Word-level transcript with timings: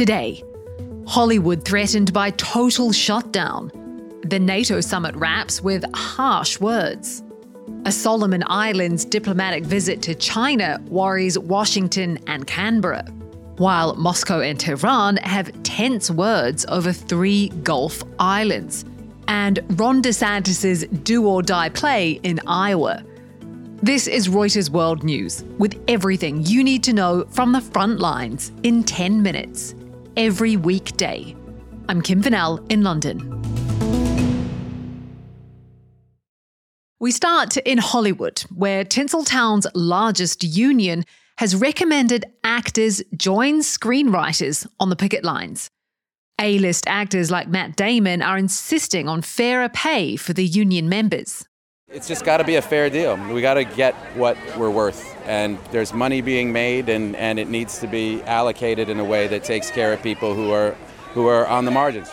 Today, 0.00 0.42
Hollywood 1.06 1.62
threatened 1.62 2.14
by 2.14 2.30
total 2.30 2.90
shutdown. 2.90 3.70
The 4.22 4.38
NATO 4.38 4.80
summit 4.80 5.14
wraps 5.14 5.60
with 5.60 5.84
harsh 5.94 6.58
words. 6.58 7.22
A 7.84 7.92
Solomon 7.92 8.42
Islands 8.46 9.04
diplomatic 9.04 9.62
visit 9.62 10.00
to 10.00 10.14
China 10.14 10.80
worries 10.88 11.38
Washington 11.38 12.18
and 12.28 12.46
Canberra, 12.46 13.04
while 13.58 13.94
Moscow 13.96 14.40
and 14.40 14.58
Tehran 14.58 15.18
have 15.18 15.52
tense 15.64 16.10
words 16.10 16.64
over 16.70 16.94
three 16.94 17.50
Gulf 17.62 18.02
islands, 18.18 18.86
and 19.28 19.58
Ron 19.78 20.00
DeSantis' 20.00 21.04
do 21.04 21.26
or 21.26 21.42
die 21.42 21.68
play 21.68 22.12
in 22.22 22.40
Iowa. 22.46 23.04
This 23.82 24.06
is 24.06 24.28
Reuters 24.28 24.70
World 24.70 25.04
News, 25.04 25.44
with 25.58 25.78
everything 25.88 26.42
you 26.46 26.64
need 26.64 26.82
to 26.84 26.94
know 26.94 27.26
from 27.28 27.52
the 27.52 27.60
front 27.60 28.00
lines 28.00 28.50
in 28.62 28.82
10 28.82 29.22
minutes, 29.22 29.74
every 30.16 30.56
weekday. 30.56 31.34
I'm 31.88 32.02
Kim 32.02 32.22
Vanell 32.22 32.70
in 32.70 32.82
London. 32.82 33.40
We 36.98 37.12
start 37.12 37.56
in 37.56 37.78
Hollywood, 37.78 38.40
where 38.54 38.84
Tinseltown's 38.84 39.66
largest 39.74 40.44
union 40.44 41.04
has 41.38 41.56
recommended 41.56 42.26
actors 42.44 43.02
join 43.16 43.60
screenwriters 43.60 44.66
on 44.78 44.90
the 44.90 44.96
picket 44.96 45.24
lines. 45.24 45.70
A 46.40 46.58
list 46.58 46.84
actors 46.86 47.30
like 47.30 47.48
Matt 47.48 47.76
Damon 47.76 48.22
are 48.22 48.38
insisting 48.38 49.08
on 49.08 49.22
fairer 49.22 49.68
pay 49.68 50.16
for 50.16 50.32
the 50.32 50.44
union 50.44 50.88
members. 50.88 51.46
It's 51.92 52.06
just 52.06 52.24
got 52.24 52.36
to 52.36 52.44
be 52.44 52.54
a 52.54 52.62
fair 52.62 52.88
deal. 52.88 53.16
We 53.32 53.40
got 53.40 53.54
to 53.54 53.64
get 53.64 53.94
what 54.14 54.36
we're 54.56 54.70
worth. 54.70 55.16
And 55.26 55.58
there's 55.72 55.92
money 55.92 56.20
being 56.20 56.52
made, 56.52 56.88
and, 56.88 57.16
and 57.16 57.36
it 57.40 57.48
needs 57.48 57.80
to 57.80 57.88
be 57.88 58.22
allocated 58.22 58.88
in 58.88 59.00
a 59.00 59.04
way 59.04 59.26
that 59.26 59.42
takes 59.42 59.72
care 59.72 59.92
of 59.92 60.00
people 60.00 60.32
who 60.32 60.52
are, 60.52 60.76
who 61.14 61.26
are 61.26 61.48
on 61.48 61.64
the 61.64 61.72
margins. 61.72 62.08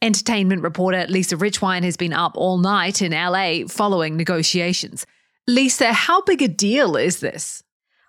Entertainment 0.00 0.62
reporter 0.62 1.06
Lisa 1.08 1.36
Richwine 1.36 1.82
has 1.82 1.96
been 1.96 2.12
up 2.12 2.36
all 2.36 2.58
night 2.58 3.02
in 3.02 3.10
LA 3.10 3.66
following 3.66 4.16
negotiations. 4.16 5.06
Lisa, 5.48 5.92
how 5.92 6.22
big 6.22 6.40
a 6.40 6.48
deal 6.48 6.94
is 6.94 7.18
this? 7.18 7.64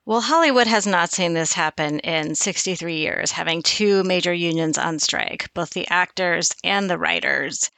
Well, 0.06 0.22
Hollywood 0.22 0.68
has 0.68 0.86
not 0.86 1.12
seen 1.12 1.34
this 1.34 1.54
happen 1.54 1.98
in 2.02 2.36
63 2.36 2.98
years, 2.98 3.32
having 3.32 3.64
two 3.64 4.04
major 4.04 4.34
unions 4.34 4.78
on 4.78 5.00
strike, 5.00 5.52
both 5.56 5.72
the 5.72 5.88
actors 5.90 6.52
and 6.64 6.88
the 6.88 7.00
writers. 7.00 7.72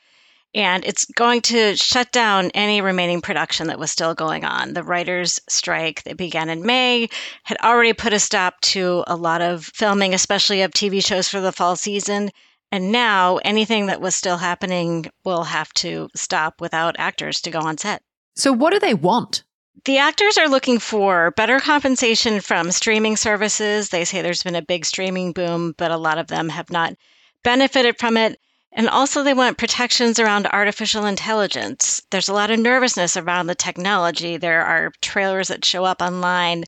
And 0.57 0.83
it's 0.85 1.05
going 1.05 1.41
to 1.41 1.75
shut 1.77 2.11
down 2.11 2.49
any 2.55 2.81
remaining 2.81 3.21
production 3.21 3.67
that 3.67 3.77
was 3.77 3.91
still 3.91 4.15
going 4.15 4.43
on. 4.43 4.73
The 4.73 4.81
writers' 4.81 5.39
strike 5.47 6.01
that 6.05 6.17
began 6.17 6.49
in 6.49 6.65
May 6.65 7.09
had 7.43 7.59
already 7.63 7.93
put 7.93 8.11
a 8.11 8.19
stop 8.19 8.59
to 8.61 9.03
a 9.05 9.15
lot 9.15 9.43
of 9.43 9.65
filming, 9.65 10.15
especially 10.15 10.63
of 10.63 10.71
TV 10.71 11.05
shows 11.05 11.29
for 11.29 11.41
the 11.41 11.51
fall 11.51 11.75
season. 11.75 12.31
And 12.71 12.91
now 12.91 13.37
anything 13.45 13.85
that 13.85 14.01
was 14.01 14.15
still 14.15 14.37
happening 14.37 15.05
will 15.23 15.43
have 15.43 15.71
to 15.75 16.09
stop 16.15 16.59
without 16.59 16.95
actors 16.97 17.39
to 17.41 17.51
go 17.51 17.59
on 17.59 17.77
set. 17.77 18.01
So, 18.35 18.51
what 18.51 18.73
do 18.73 18.79
they 18.79 18.95
want? 18.95 19.43
The 19.85 19.99
actors 19.99 20.39
are 20.39 20.49
looking 20.49 20.79
for 20.79 21.29
better 21.37 21.59
compensation 21.59 22.41
from 22.41 22.71
streaming 22.71 23.15
services. 23.15 23.89
They 23.89 24.05
say 24.05 24.23
there's 24.23 24.41
been 24.41 24.55
a 24.55 24.63
big 24.63 24.85
streaming 24.85 25.33
boom, 25.33 25.75
but 25.77 25.91
a 25.91 25.97
lot 25.97 26.17
of 26.17 26.27
them 26.27 26.49
have 26.49 26.71
not 26.71 26.95
benefited 27.43 27.99
from 27.99 28.17
it. 28.17 28.39
And 28.77 28.87
also, 28.87 29.23
they 29.23 29.33
want 29.33 29.57
protections 29.57 30.19
around 30.19 30.45
artificial 30.45 31.05
intelligence. 31.05 31.99
There's 32.11 32.29
a 32.29 32.33
lot 32.33 32.51
of 32.51 32.59
nervousness 32.59 33.17
around 33.17 33.47
the 33.47 33.55
technology. 33.55 34.37
There 34.37 34.63
are 34.63 34.93
trailers 35.01 35.49
that 35.49 35.65
show 35.65 35.83
up 35.83 35.99
online 35.99 36.63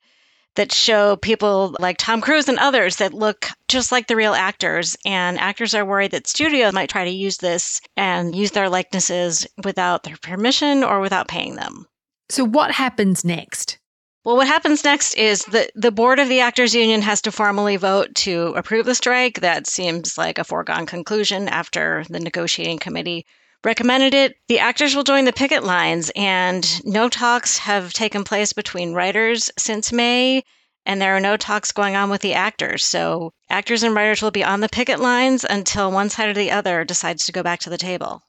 that 0.55 0.73
show 0.73 1.15
people 1.15 1.75
like 1.79 1.97
Tom 1.97 2.19
Cruise 2.19 2.49
and 2.49 2.59
others 2.59 2.97
that 2.97 3.13
look 3.13 3.47
just 3.67 3.91
like 3.91 4.07
the 4.07 4.15
real 4.15 4.33
actors. 4.33 4.97
And 5.05 5.39
actors 5.39 5.73
are 5.73 5.85
worried 5.85 6.11
that 6.11 6.27
studios 6.27 6.73
might 6.73 6.89
try 6.89 7.05
to 7.05 7.11
use 7.11 7.37
this 7.37 7.79
and 7.95 8.35
use 8.35 8.51
their 8.51 8.69
likenesses 8.69 9.47
without 9.63 10.03
their 10.03 10.17
permission 10.17 10.83
or 10.83 10.99
without 10.99 11.27
paying 11.27 11.55
them. 11.55 11.85
So, 12.29 12.43
what 12.43 12.71
happens 12.71 13.23
next? 13.23 13.78
Well, 14.25 14.35
what 14.35 14.47
happens 14.47 14.83
next 14.83 15.13
is 15.13 15.45
the, 15.45 15.69
the 15.75 15.91
board 15.91 16.19
of 16.19 16.27
the 16.27 16.41
Actors 16.41 16.75
Union 16.75 17.01
has 17.03 17.21
to 17.21 17.31
formally 17.31 17.77
vote 17.77 18.13
to 18.15 18.53
approve 18.57 18.85
the 18.85 18.93
strike. 18.93 19.39
That 19.39 19.65
seems 19.65 20.17
like 20.17 20.37
a 20.37 20.43
foregone 20.43 20.85
conclusion 20.85 21.47
after 21.47 22.03
the 22.09 22.19
negotiating 22.19 22.79
committee 22.79 23.25
recommended 23.63 24.13
it. 24.13 24.35
The 24.49 24.59
actors 24.59 24.93
will 24.93 25.05
join 25.05 25.23
the 25.23 25.31
picket 25.31 25.63
lines, 25.63 26.11
and 26.17 26.85
no 26.85 27.07
talks 27.07 27.57
have 27.59 27.93
taken 27.93 28.25
place 28.25 28.51
between 28.51 28.93
writers 28.93 29.49
since 29.57 29.93
May, 29.93 30.43
and 30.85 31.01
there 31.01 31.15
are 31.15 31.21
no 31.21 31.37
talks 31.37 31.71
going 31.71 31.95
on 31.95 32.09
with 32.09 32.21
the 32.21 32.33
actors. 32.33 32.83
So, 32.83 33.31
actors 33.49 33.83
and 33.83 33.95
writers 33.95 34.21
will 34.21 34.31
be 34.31 34.43
on 34.43 34.59
the 34.59 34.67
picket 34.67 34.99
lines 34.99 35.45
until 35.49 35.93
one 35.93 36.09
side 36.09 36.27
or 36.27 36.33
the 36.33 36.51
other 36.51 36.83
decides 36.83 37.25
to 37.25 37.31
go 37.31 37.41
back 37.41 37.61
to 37.61 37.69
the 37.69 37.77
table. 37.77 38.23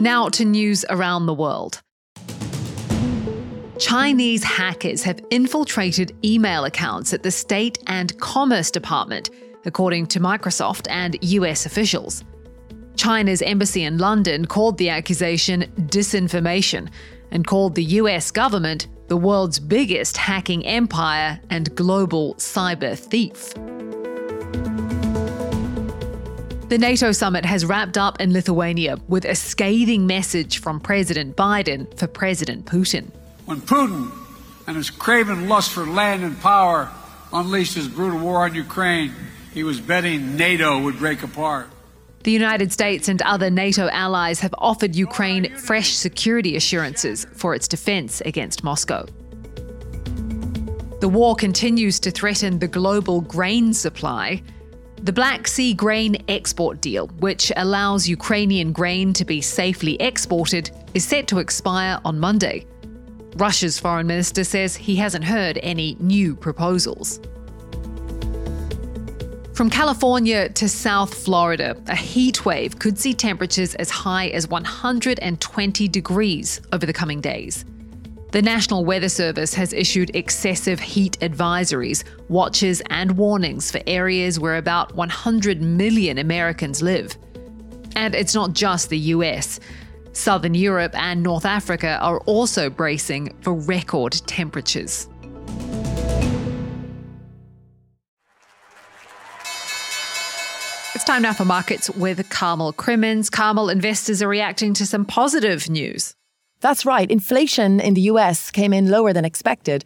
Now 0.00 0.30
to 0.30 0.46
news 0.46 0.86
around 0.88 1.26
the 1.26 1.34
world. 1.34 1.82
Chinese 3.80 4.44
hackers 4.44 5.02
have 5.02 5.24
infiltrated 5.30 6.14
email 6.22 6.66
accounts 6.66 7.14
at 7.14 7.22
the 7.22 7.30
State 7.30 7.78
and 7.86 8.16
Commerce 8.20 8.70
Department 8.70 9.30
according 9.64 10.06
to 10.06 10.20
Microsoft 10.20 10.86
and 10.90 11.16
US 11.22 11.64
officials. 11.64 12.22
China's 12.96 13.40
embassy 13.40 13.84
in 13.84 13.96
London 13.96 14.44
called 14.44 14.76
the 14.76 14.90
accusation 14.90 15.62
disinformation 15.86 16.90
and 17.30 17.46
called 17.46 17.74
the 17.74 17.84
US 17.84 18.30
government 18.30 18.88
the 19.08 19.16
world's 19.16 19.58
biggest 19.58 20.18
hacking 20.18 20.64
empire 20.66 21.40
and 21.48 21.74
global 21.74 22.34
cyber 22.34 22.98
thief. 22.98 23.54
The 26.68 26.78
NATO 26.78 27.12
summit 27.12 27.46
has 27.46 27.64
wrapped 27.64 27.96
up 27.96 28.20
in 28.20 28.34
Lithuania 28.34 28.98
with 29.08 29.24
a 29.24 29.34
scathing 29.34 30.06
message 30.06 30.58
from 30.58 30.80
President 30.80 31.34
Biden 31.34 31.98
for 31.98 32.06
President 32.06 32.66
Putin. 32.66 33.10
When 33.50 33.62
Putin 33.62 34.12
and 34.68 34.76
his 34.76 34.90
craven 34.90 35.48
lust 35.48 35.72
for 35.72 35.84
land 35.84 36.22
and 36.22 36.40
power 36.40 36.88
unleashed 37.32 37.74
his 37.74 37.88
brutal 37.88 38.20
war 38.20 38.44
on 38.44 38.54
Ukraine, 38.54 39.12
he 39.52 39.64
was 39.64 39.80
betting 39.80 40.36
NATO 40.36 40.80
would 40.80 40.98
break 40.98 41.24
apart. 41.24 41.68
The 42.22 42.30
United 42.30 42.70
States 42.70 43.08
and 43.08 43.20
other 43.22 43.50
NATO 43.50 43.88
allies 43.88 44.38
have 44.38 44.54
offered 44.58 44.94
Ukraine 44.94 45.56
fresh 45.56 45.94
security 45.94 46.54
assurances 46.54 47.26
for 47.32 47.52
its 47.52 47.66
defense 47.66 48.20
against 48.20 48.62
Moscow. 48.62 49.04
The 51.00 51.08
war 51.08 51.34
continues 51.34 51.98
to 52.00 52.12
threaten 52.12 52.60
the 52.60 52.68
global 52.68 53.20
grain 53.20 53.74
supply. 53.74 54.44
The 55.02 55.12
Black 55.12 55.48
Sea 55.48 55.74
grain 55.74 56.22
export 56.28 56.80
deal, 56.80 57.08
which 57.18 57.50
allows 57.56 58.08
Ukrainian 58.08 58.70
grain 58.70 59.12
to 59.14 59.24
be 59.24 59.40
safely 59.40 59.96
exported, 60.00 60.70
is 60.94 61.04
set 61.04 61.26
to 61.26 61.40
expire 61.40 61.98
on 62.04 62.20
Monday. 62.20 62.64
Russia's 63.40 63.78
foreign 63.78 64.06
minister 64.06 64.44
says 64.44 64.76
he 64.76 64.96
hasn't 64.96 65.24
heard 65.24 65.58
any 65.62 65.96
new 65.98 66.36
proposals. 66.36 67.20
From 69.54 69.70
California 69.70 70.50
to 70.50 70.68
South 70.68 71.14
Florida, 71.14 71.74
a 71.86 71.96
heat 71.96 72.44
wave 72.44 72.78
could 72.78 72.98
see 72.98 73.14
temperatures 73.14 73.74
as 73.76 73.88
high 73.88 74.28
as 74.28 74.46
120 74.48 75.88
degrees 75.88 76.60
over 76.72 76.84
the 76.84 76.92
coming 76.92 77.22
days. 77.22 77.64
The 78.32 78.42
National 78.42 78.84
Weather 78.84 79.08
Service 79.08 79.54
has 79.54 79.72
issued 79.72 80.14
excessive 80.14 80.78
heat 80.78 81.18
advisories, 81.20 82.04
watches, 82.28 82.82
and 82.90 83.12
warnings 83.12 83.70
for 83.70 83.80
areas 83.86 84.38
where 84.38 84.56
about 84.56 84.94
100 84.94 85.62
million 85.62 86.18
Americans 86.18 86.82
live. 86.82 87.16
And 87.96 88.14
it's 88.14 88.34
not 88.34 88.52
just 88.52 88.90
the 88.90 88.98
US. 88.98 89.60
Southern 90.12 90.54
Europe 90.54 90.92
and 90.94 91.22
North 91.22 91.44
Africa 91.44 91.98
are 92.00 92.20
also 92.20 92.68
bracing 92.68 93.34
for 93.42 93.54
record 93.54 94.12
temperatures. 94.26 95.08
It's 100.94 101.04
time 101.04 101.22
now 101.22 101.32
for 101.32 101.44
markets 101.44 101.88
with 101.90 102.28
Carmel 102.30 102.72
Crimmins. 102.72 103.30
Carmel, 103.30 103.70
investors 103.70 104.20
are 104.22 104.28
reacting 104.28 104.74
to 104.74 104.84
some 104.84 105.04
positive 105.04 105.70
news. 105.70 106.14
That's 106.60 106.84
right. 106.84 107.10
Inflation 107.10 107.80
in 107.80 107.94
the 107.94 108.02
US 108.02 108.50
came 108.50 108.72
in 108.72 108.90
lower 108.90 109.12
than 109.12 109.24
expected. 109.24 109.84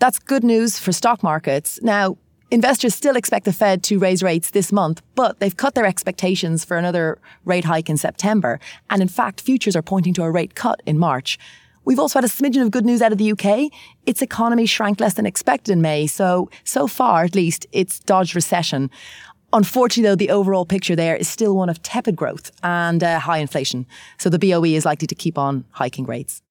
That's 0.00 0.18
good 0.18 0.42
news 0.42 0.78
for 0.78 0.92
stock 0.92 1.22
markets. 1.22 1.80
Now, 1.82 2.18
investors 2.50 2.94
still 2.94 3.16
expect 3.16 3.44
the 3.44 3.52
Fed 3.52 3.82
to 3.84 3.98
raise 3.98 4.22
rates 4.22 4.50
this 4.50 4.72
month, 4.72 5.02
but 5.14 5.40
they've 5.40 5.56
cut 5.56 5.74
their 5.74 5.86
expectations 5.86 6.64
for 6.64 6.76
another 6.76 7.18
rate 7.44 7.64
hike 7.64 7.90
in 7.90 7.96
September. 7.96 8.60
And 8.90 9.02
in 9.02 9.08
fact, 9.08 9.40
futures 9.40 9.76
are 9.76 9.82
pointing 9.82 10.14
to 10.14 10.22
a 10.22 10.30
rate 10.30 10.54
cut 10.54 10.82
in 10.86 10.98
March. 10.98 11.38
We've 11.84 12.00
also 12.00 12.18
had 12.18 12.24
a 12.24 12.28
smidgen 12.28 12.62
of 12.62 12.72
good 12.72 12.84
news 12.84 13.00
out 13.00 13.12
of 13.12 13.18
the 13.18 13.30
UK. 13.32 13.70
Its 14.06 14.20
economy 14.20 14.66
shrank 14.66 14.98
less 14.98 15.14
than 15.14 15.24
expected 15.24 15.72
in 15.72 15.80
May, 15.80 16.08
so 16.08 16.50
so 16.64 16.88
far 16.88 17.22
at 17.24 17.34
least 17.34 17.66
it's 17.70 18.00
dodged 18.00 18.34
recession. 18.34 18.90
Unfortunately, 19.52 20.08
though, 20.10 20.16
the 20.16 20.30
overall 20.30 20.66
picture 20.66 20.96
there 20.96 21.14
is 21.14 21.28
still 21.28 21.54
one 21.54 21.68
of 21.68 21.80
tepid 21.82 22.16
growth 22.16 22.50
and 22.64 23.04
uh, 23.04 23.20
high 23.20 23.38
inflation. 23.38 23.86
So 24.18 24.28
the 24.28 24.38
BOE 24.38 24.64
is 24.64 24.84
likely 24.84 25.06
to 25.06 25.14
keep 25.14 25.38
on 25.38 25.64
hiking 25.70 26.06
rates. 26.06 26.42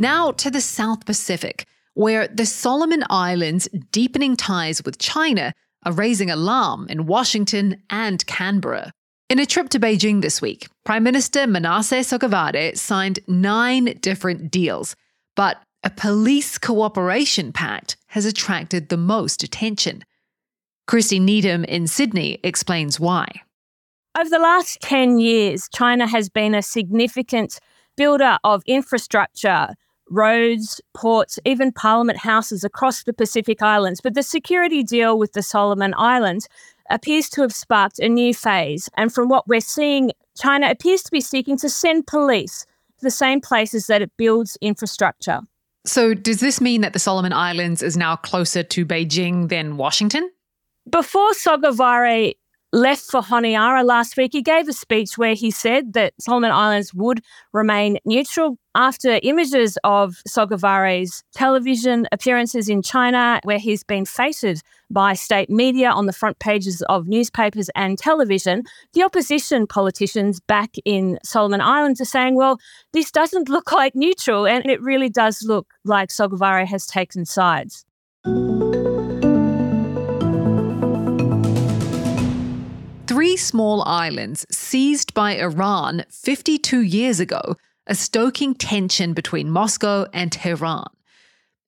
Now 0.00 0.32
to 0.32 0.50
the 0.50 0.62
South 0.62 1.04
Pacific, 1.04 1.66
where 1.92 2.26
the 2.26 2.46
Solomon 2.46 3.04
Islands' 3.10 3.68
deepening 3.92 4.34
ties 4.34 4.82
with 4.82 4.96
China 4.96 5.52
are 5.84 5.92
raising 5.92 6.30
alarm 6.30 6.86
in 6.88 7.04
Washington 7.04 7.82
and 7.90 8.26
Canberra. 8.26 8.92
In 9.28 9.38
a 9.38 9.44
trip 9.44 9.68
to 9.68 9.78
Beijing 9.78 10.22
this 10.22 10.40
week, 10.40 10.68
Prime 10.86 11.02
Minister 11.02 11.46
Manasseh 11.46 11.96
Sogavare 11.96 12.78
signed 12.78 13.18
nine 13.28 13.98
different 14.00 14.50
deals, 14.50 14.96
but 15.36 15.58
a 15.84 15.90
police 15.90 16.56
cooperation 16.56 17.52
pact 17.52 17.98
has 18.06 18.24
attracted 18.24 18.88
the 18.88 18.96
most 18.96 19.42
attention. 19.42 20.02
Kirsty 20.86 21.20
Needham 21.20 21.62
in 21.64 21.86
Sydney 21.86 22.38
explains 22.42 22.98
why. 22.98 23.26
Over 24.18 24.30
the 24.30 24.38
last 24.38 24.80
10 24.80 25.18
years, 25.18 25.68
China 25.74 26.06
has 26.06 26.30
been 26.30 26.54
a 26.54 26.62
significant 26.62 27.60
builder 27.98 28.38
of 28.44 28.62
infrastructure, 28.64 29.74
roads, 30.10 30.80
ports, 30.92 31.38
even 31.44 31.72
parliament 31.72 32.18
houses 32.18 32.64
across 32.64 33.04
the 33.04 33.12
Pacific 33.12 33.62
Islands. 33.62 34.00
But 34.00 34.14
the 34.14 34.22
security 34.22 34.82
deal 34.82 35.18
with 35.18 35.32
the 35.32 35.42
Solomon 35.42 35.94
Islands 35.96 36.48
appears 36.90 37.30
to 37.30 37.42
have 37.42 37.52
sparked 37.52 37.98
a 37.98 38.08
new 38.08 38.34
phase. 38.34 38.88
And 38.96 39.12
from 39.12 39.28
what 39.28 39.48
we're 39.48 39.60
seeing, 39.60 40.10
China 40.36 40.68
appears 40.68 41.02
to 41.04 41.10
be 41.10 41.20
seeking 41.20 41.56
to 41.58 41.70
send 41.70 42.06
police 42.06 42.66
to 42.98 43.04
the 43.04 43.10
same 43.10 43.40
places 43.40 43.86
that 43.86 44.02
it 44.02 44.10
builds 44.16 44.58
infrastructure. 44.60 45.40
So, 45.86 46.12
does 46.12 46.40
this 46.40 46.60
mean 46.60 46.82
that 46.82 46.92
the 46.92 46.98
Solomon 46.98 47.32
Islands 47.32 47.82
is 47.82 47.96
now 47.96 48.16
closer 48.16 48.62
to 48.62 48.84
Beijing 48.84 49.48
than 49.48 49.78
Washington? 49.78 50.30
Before 50.90 51.32
Sogavare 51.32 52.34
left 52.72 53.02
for 53.02 53.20
Honiara 53.20 53.84
last 53.84 54.16
week, 54.16 54.32
he 54.32 54.42
gave 54.42 54.68
a 54.68 54.72
speech 54.72 55.18
where 55.18 55.34
he 55.34 55.50
said 55.50 55.92
that 55.94 56.14
Solomon 56.20 56.52
Islands 56.52 56.94
would 56.94 57.22
remain 57.52 57.98
neutral 58.04 58.58
after 58.74 59.18
images 59.22 59.76
of 59.82 60.16
Sogavare's 60.28 61.24
television 61.34 62.06
appearances 62.12 62.68
in 62.68 62.82
China, 62.82 63.40
where 63.42 63.58
he's 63.58 63.82
been 63.82 64.04
feted 64.04 64.60
by 64.90 65.14
state 65.14 65.50
media 65.50 65.90
on 65.90 66.06
the 66.06 66.12
front 66.12 66.38
pages 66.38 66.82
of 66.82 67.08
newspapers 67.08 67.68
and 67.74 67.98
television. 67.98 68.62
The 68.92 69.02
opposition 69.02 69.66
politicians 69.66 70.40
back 70.40 70.76
in 70.84 71.18
Solomon 71.24 71.60
Islands 71.60 72.00
are 72.00 72.04
saying, 72.04 72.36
well, 72.36 72.58
this 72.92 73.10
doesn't 73.10 73.48
look 73.48 73.72
like 73.72 73.94
neutral, 73.94 74.46
and 74.46 74.64
it 74.66 74.80
really 74.80 75.08
does 75.08 75.42
look 75.42 75.66
like 75.84 76.10
Sogavare 76.10 76.66
has 76.66 76.86
taken 76.86 77.24
sides. 77.24 77.84
Three 83.20 83.36
small 83.36 83.82
islands 83.86 84.46
seized 84.50 85.12
by 85.12 85.36
Iran 85.36 86.02
52 86.08 86.80
years 86.80 87.20
ago 87.20 87.54
are 87.86 87.94
stoking 87.94 88.54
tension 88.54 89.12
between 89.12 89.50
Moscow 89.50 90.06
and 90.14 90.32
Tehran. 90.32 90.86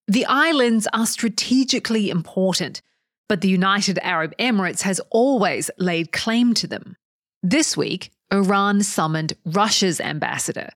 The 0.09 0.25
islands 0.25 0.89
are 0.95 1.05
strategically 1.05 2.09
important, 2.09 2.81
but 3.29 3.43
the 3.43 3.51
United 3.51 3.99
Arab 3.99 4.35
Emirates 4.39 4.81
has 4.81 4.99
always 5.11 5.71
laid 5.77 6.11
claim 6.11 6.55
to 6.55 6.67
them. 6.67 6.97
This 7.43 7.77
week, 7.77 8.13
Iran 8.33 8.83
summoned 8.83 9.35
Russia's 9.45 10.01
ambassador. 10.01 10.71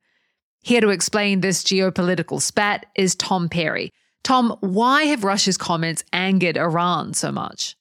Here 0.62 0.82
to 0.82 0.90
explain 0.90 1.40
this 1.40 1.64
geopolitical 1.64 2.38
spat 2.38 2.84
is 2.94 3.14
Tom 3.14 3.48
Perry. 3.48 3.94
Tom, 4.22 4.54
why 4.60 5.04
have 5.04 5.24
Russia's 5.24 5.56
comments 5.56 6.04
angered 6.12 6.58
Iran 6.58 7.14
so 7.14 7.32
much? 7.32 7.76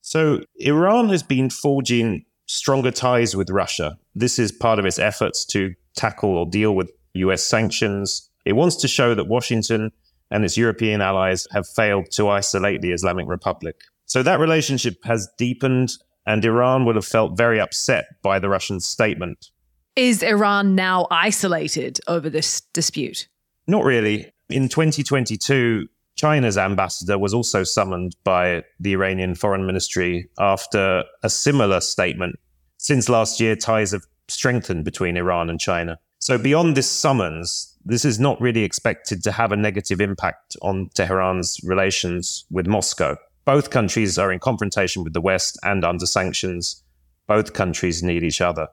So, 0.00 0.40
Iran 0.56 1.10
has 1.10 1.22
been 1.22 1.48
forging 1.48 2.24
stronger 2.50 2.90
ties 2.90 3.36
with 3.36 3.48
Russia. 3.48 3.96
This 4.16 4.36
is 4.36 4.50
part 4.50 4.80
of 4.80 4.84
its 4.84 4.98
efforts 4.98 5.44
to 5.46 5.72
tackle 5.94 6.36
or 6.36 6.46
deal 6.46 6.74
with 6.74 6.90
US 7.14 7.44
sanctions. 7.44 8.28
It 8.44 8.54
wants 8.54 8.74
to 8.76 8.88
show 8.88 9.14
that 9.14 9.28
Washington 9.28 9.92
and 10.32 10.44
its 10.44 10.56
European 10.56 11.00
allies 11.00 11.46
have 11.52 11.68
failed 11.68 12.10
to 12.12 12.28
isolate 12.28 12.82
the 12.82 12.90
Islamic 12.90 13.28
Republic. 13.28 13.76
So 14.06 14.24
that 14.24 14.40
relationship 14.40 14.96
has 15.04 15.28
deepened, 15.38 15.92
and 16.26 16.44
Iran 16.44 16.84
would 16.86 16.96
have 16.96 17.04
felt 17.04 17.36
very 17.36 17.60
upset 17.60 18.06
by 18.20 18.40
the 18.40 18.48
Russian 18.48 18.80
statement. 18.80 19.50
Is 19.94 20.20
Iran 20.20 20.74
now 20.74 21.06
isolated 21.08 22.00
over 22.08 22.28
this 22.28 22.62
dispute? 22.72 23.28
Not 23.68 23.84
really. 23.84 24.32
In 24.48 24.68
2022, 24.68 25.86
China's 26.20 26.58
ambassador 26.58 27.18
was 27.18 27.32
also 27.32 27.64
summoned 27.64 28.14
by 28.24 28.62
the 28.78 28.92
Iranian 28.92 29.34
foreign 29.34 29.64
ministry 29.64 30.28
after 30.38 31.02
a 31.22 31.30
similar 31.30 31.80
statement. 31.80 32.38
Since 32.76 33.08
last 33.08 33.40
year, 33.40 33.56
ties 33.56 33.92
have 33.92 34.02
strengthened 34.28 34.84
between 34.84 35.16
Iran 35.16 35.48
and 35.48 35.58
China. 35.58 35.98
So, 36.18 36.36
beyond 36.36 36.76
this 36.76 36.90
summons, 36.90 37.74
this 37.86 38.04
is 38.04 38.20
not 38.20 38.38
really 38.38 38.64
expected 38.64 39.24
to 39.24 39.32
have 39.32 39.50
a 39.50 39.56
negative 39.56 39.98
impact 39.98 40.58
on 40.60 40.90
Tehran's 40.92 41.58
relations 41.64 42.44
with 42.50 42.66
Moscow. 42.66 43.16
Both 43.46 43.70
countries 43.70 44.18
are 44.18 44.30
in 44.30 44.40
confrontation 44.40 45.02
with 45.02 45.14
the 45.14 45.22
West 45.22 45.58
and 45.62 45.86
under 45.86 46.04
sanctions. 46.04 46.82
Both 47.28 47.54
countries 47.54 48.02
need 48.02 48.24
each 48.24 48.42
other. 48.42 48.68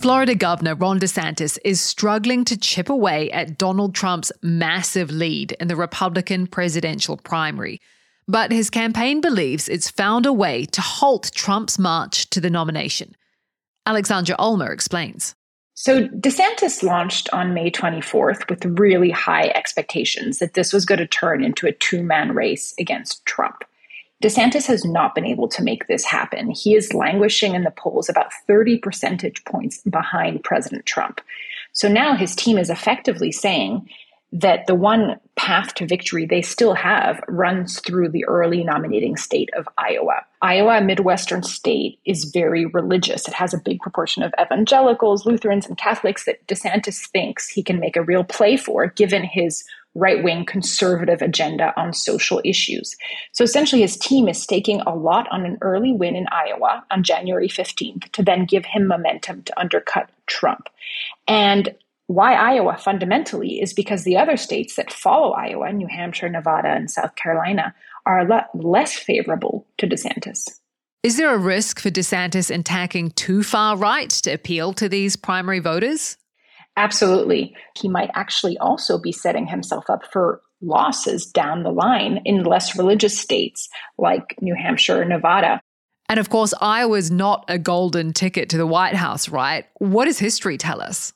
Florida 0.00 0.36
Governor 0.36 0.76
Ron 0.76 1.00
DeSantis 1.00 1.58
is 1.64 1.80
struggling 1.80 2.44
to 2.44 2.56
chip 2.56 2.88
away 2.88 3.32
at 3.32 3.58
Donald 3.58 3.96
Trump's 3.96 4.30
massive 4.42 5.10
lead 5.10 5.52
in 5.58 5.66
the 5.66 5.74
Republican 5.74 6.46
presidential 6.46 7.16
primary. 7.16 7.80
But 8.28 8.52
his 8.52 8.70
campaign 8.70 9.20
believes 9.20 9.68
it's 9.68 9.90
found 9.90 10.24
a 10.24 10.32
way 10.32 10.66
to 10.66 10.80
halt 10.80 11.32
Trump's 11.34 11.80
march 11.80 12.30
to 12.30 12.40
the 12.40 12.48
nomination. 12.50 13.16
Alexandra 13.86 14.36
Ulmer 14.38 14.70
explains. 14.70 15.34
So, 15.74 16.06
DeSantis 16.08 16.84
launched 16.84 17.28
on 17.32 17.54
May 17.54 17.70
24th 17.70 18.48
with 18.48 18.64
really 18.78 19.10
high 19.10 19.48
expectations 19.48 20.38
that 20.38 20.54
this 20.54 20.72
was 20.72 20.84
going 20.84 20.98
to 21.00 21.06
turn 21.06 21.42
into 21.42 21.66
a 21.66 21.72
two 21.72 22.04
man 22.04 22.34
race 22.34 22.72
against 22.78 23.26
Trump. 23.26 23.64
DeSantis 24.22 24.66
has 24.66 24.84
not 24.84 25.14
been 25.14 25.26
able 25.26 25.48
to 25.48 25.62
make 25.62 25.86
this 25.86 26.04
happen. 26.04 26.50
He 26.50 26.74
is 26.74 26.92
languishing 26.92 27.54
in 27.54 27.62
the 27.62 27.70
polls 27.70 28.08
about 28.08 28.32
30 28.46 28.78
percentage 28.78 29.44
points 29.44 29.80
behind 29.82 30.42
President 30.42 30.86
Trump. 30.86 31.20
So 31.72 31.88
now 31.88 32.16
his 32.16 32.34
team 32.34 32.58
is 32.58 32.70
effectively 32.70 33.30
saying 33.30 33.88
that 34.32 34.66
the 34.66 34.74
one 34.74 35.18
path 35.36 35.72
to 35.74 35.86
victory 35.86 36.26
they 36.26 36.42
still 36.42 36.74
have 36.74 37.22
runs 37.28 37.80
through 37.80 38.10
the 38.10 38.24
early 38.26 38.62
nominating 38.62 39.16
state 39.16 39.48
of 39.56 39.66
Iowa. 39.78 40.24
Iowa, 40.42 40.78
a 40.78 40.80
Midwestern 40.82 41.42
state, 41.42 41.98
is 42.04 42.24
very 42.24 42.66
religious. 42.66 43.26
It 43.26 43.34
has 43.34 43.54
a 43.54 43.58
big 43.58 43.80
proportion 43.80 44.22
of 44.22 44.34
evangelicals, 44.40 45.24
Lutherans, 45.24 45.66
and 45.66 45.78
Catholics 45.78 46.26
that 46.26 46.46
DeSantis 46.46 47.08
thinks 47.08 47.48
he 47.48 47.62
can 47.62 47.80
make 47.80 47.96
a 47.96 48.02
real 48.02 48.24
play 48.24 48.56
for, 48.56 48.88
given 48.88 49.24
his 49.24 49.64
right 49.98 50.22
wing 50.22 50.44
conservative 50.44 51.20
agenda 51.20 51.72
on 51.76 51.92
social 51.92 52.40
issues. 52.44 52.96
So 53.32 53.44
essentially, 53.44 53.82
his 53.82 53.96
team 53.96 54.28
is 54.28 54.40
staking 54.40 54.80
a 54.82 54.94
lot 54.94 55.26
on 55.30 55.44
an 55.44 55.58
early 55.60 55.92
win 55.92 56.16
in 56.16 56.26
Iowa 56.30 56.84
on 56.90 57.02
January 57.02 57.48
15th 57.48 58.10
to 58.12 58.22
then 58.22 58.44
give 58.44 58.64
him 58.64 58.86
momentum 58.86 59.42
to 59.42 59.60
undercut 59.60 60.08
Trump. 60.26 60.68
And 61.26 61.74
why 62.06 62.34
Iowa 62.34 62.78
fundamentally 62.78 63.60
is 63.60 63.74
because 63.74 64.04
the 64.04 64.16
other 64.16 64.36
states 64.36 64.76
that 64.76 64.92
follow 64.92 65.32
Iowa, 65.32 65.72
New 65.72 65.88
Hampshire, 65.88 66.30
Nevada, 66.30 66.68
and 66.68 66.90
South 66.90 67.14
Carolina, 67.16 67.74
are 68.06 68.20
a 68.20 68.26
lot 68.26 68.46
less 68.54 68.94
favorable 68.94 69.66
to 69.76 69.86
DeSantis. 69.86 70.48
Is 71.02 71.16
there 71.16 71.34
a 71.34 71.38
risk 71.38 71.78
for 71.78 71.90
DeSantis 71.90 72.52
attacking 72.54 73.10
too 73.10 73.42
far 73.42 73.76
right 73.76 74.10
to 74.10 74.32
appeal 74.32 74.72
to 74.74 74.88
these 74.88 75.16
primary 75.16 75.58
voters? 75.58 76.16
Absolutely. 76.78 77.56
He 77.76 77.88
might 77.88 78.10
actually 78.14 78.56
also 78.58 78.98
be 78.98 79.10
setting 79.10 79.48
himself 79.48 79.90
up 79.90 80.02
for 80.12 80.40
losses 80.62 81.26
down 81.26 81.64
the 81.64 81.72
line 81.72 82.20
in 82.24 82.44
less 82.44 82.78
religious 82.78 83.18
states 83.18 83.68
like 83.98 84.36
New 84.40 84.54
Hampshire 84.54 85.02
or 85.02 85.04
Nevada. 85.04 85.60
And 86.08 86.20
of 86.20 86.30
course, 86.30 86.54
Iowa's 86.60 87.10
not 87.10 87.44
a 87.48 87.58
golden 87.58 88.12
ticket 88.12 88.48
to 88.50 88.56
the 88.56 88.66
White 88.66 88.94
House, 88.94 89.28
right? 89.28 89.66
What 89.78 90.04
does 90.04 90.20
history 90.20 90.56
tell 90.56 90.80
us? 90.80 91.12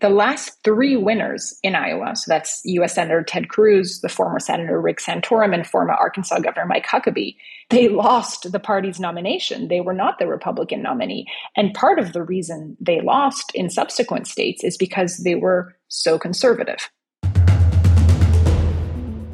The 0.00 0.08
last 0.08 0.52
three 0.64 0.96
winners 0.96 1.58
in 1.62 1.74
Iowa, 1.74 2.16
so 2.16 2.24
that's 2.26 2.62
U.S. 2.64 2.94
Senator 2.94 3.22
Ted 3.22 3.50
Cruz, 3.50 4.00
the 4.00 4.08
former 4.08 4.40
Senator 4.40 4.80
Rick 4.80 4.98
Santorum, 4.98 5.52
and 5.52 5.66
former 5.66 5.92
Arkansas 5.92 6.38
Governor 6.38 6.64
Mike 6.64 6.86
Huckabee, 6.86 7.36
they 7.68 7.88
lost 7.88 8.50
the 8.50 8.58
party's 8.58 8.98
nomination. 8.98 9.68
They 9.68 9.82
were 9.82 9.92
not 9.92 10.18
the 10.18 10.26
Republican 10.26 10.80
nominee. 10.80 11.26
And 11.54 11.74
part 11.74 11.98
of 11.98 12.14
the 12.14 12.22
reason 12.22 12.78
they 12.80 13.02
lost 13.02 13.52
in 13.54 13.68
subsequent 13.68 14.26
states 14.26 14.64
is 14.64 14.78
because 14.78 15.18
they 15.18 15.34
were 15.34 15.76
so 15.88 16.18
conservative. 16.18 16.90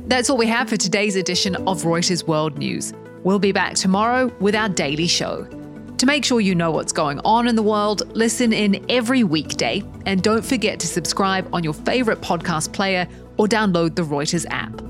That's 0.09 0.29
all 0.29 0.37
we 0.37 0.47
have 0.47 0.69
for 0.69 0.77
today's 0.77 1.15
edition 1.15 1.55
of 1.69 1.85
Reuters 1.85 2.27
World 2.27 2.59
News. 2.59 2.93
We'll 3.23 3.39
be 3.39 3.53
back 3.53 3.75
tomorrow 3.75 4.35
with 4.41 4.57
our 4.57 4.69
daily 4.69 5.07
show. 5.07 5.49
To 5.99 6.05
make 6.05 6.27
sure 6.27 6.41
you 6.41 6.55
know 6.55 6.71
what's 6.71 6.93
going 6.93 7.21
on 7.21 7.49
in 7.49 7.57
the 7.57 7.63
world, 7.63 8.15
listen 8.15 8.53
in 8.53 8.85
every 8.91 9.25
weekday 9.25 9.83
and 10.05 10.23
don't 10.23 10.45
forget 10.45 10.79
to 10.81 10.87
subscribe 10.87 11.49
on 11.55 11.65
your 11.65 11.73
favorite 11.73 12.21
podcast 12.21 12.75
player 12.75 13.09
or 13.39 13.47
download 13.47 13.97
the 13.97 14.03
Reuters 14.03 14.45
app. 14.51 14.86